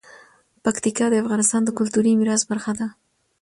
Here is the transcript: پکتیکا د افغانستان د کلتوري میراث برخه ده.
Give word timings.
پکتیکا 0.63 1.05
د 1.09 1.15
افغانستان 1.23 1.61
د 1.65 1.69
کلتوري 1.77 2.11
میراث 2.19 2.43
برخه 2.51 2.71
ده. 2.79 2.87